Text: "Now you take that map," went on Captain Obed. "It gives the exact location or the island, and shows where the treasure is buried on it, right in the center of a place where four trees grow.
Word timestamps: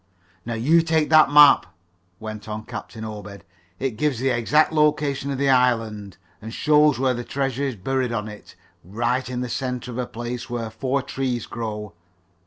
"Now 0.47 0.55
you 0.55 0.81
take 0.81 1.11
that 1.11 1.29
map," 1.29 1.67
went 2.19 2.49
on 2.49 2.65
Captain 2.65 3.05
Obed. 3.05 3.43
"It 3.77 3.97
gives 3.97 4.17
the 4.17 4.29
exact 4.29 4.73
location 4.73 5.29
or 5.29 5.35
the 5.35 5.49
island, 5.51 6.17
and 6.41 6.51
shows 6.51 6.97
where 6.97 7.13
the 7.13 7.23
treasure 7.23 7.65
is 7.65 7.75
buried 7.75 8.11
on 8.11 8.27
it, 8.27 8.55
right 8.83 9.29
in 9.29 9.41
the 9.41 9.47
center 9.47 9.91
of 9.91 9.99
a 9.99 10.07
place 10.07 10.49
where 10.49 10.71
four 10.71 11.03
trees 11.03 11.45
grow. 11.45 11.93